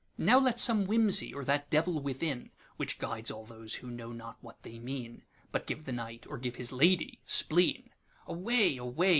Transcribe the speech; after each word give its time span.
Now 0.17 0.39
let 0.39 0.59
some 0.59 0.87
whimsy, 0.87 1.31
or 1.31 1.45
that 1.45 1.69
Devil 1.69 2.01
withinWhich 2.01 2.97
guides 2.97 3.29
all 3.29 3.45
those 3.45 3.75
who 3.75 3.91
know 3.91 4.11
not 4.11 4.39
what 4.41 4.63
they 4.63 4.79
mean, 4.79 5.21
But 5.51 5.67
give 5.67 5.85
the 5.85 5.91
Knight 5.91 6.25
(or 6.27 6.39
give 6.39 6.55
his 6.55 6.71
Lady) 6.71 7.19
spleen;'Away, 7.23 8.77
away! 8.77 9.09